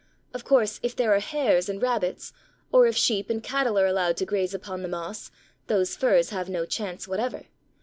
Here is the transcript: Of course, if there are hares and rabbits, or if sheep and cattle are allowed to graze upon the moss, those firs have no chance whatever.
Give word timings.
Of 0.33 0.43
course, 0.43 0.79
if 0.81 0.95
there 0.95 1.13
are 1.13 1.19
hares 1.19 1.69
and 1.69 1.79
rabbits, 1.79 2.33
or 2.71 2.87
if 2.87 2.97
sheep 2.97 3.29
and 3.29 3.43
cattle 3.43 3.77
are 3.77 3.85
allowed 3.85 4.17
to 4.17 4.25
graze 4.25 4.55
upon 4.55 4.81
the 4.81 4.87
moss, 4.89 5.29
those 5.67 5.95
firs 5.95 6.31
have 6.31 6.49
no 6.49 6.65
chance 6.65 7.07
whatever. 7.07 7.43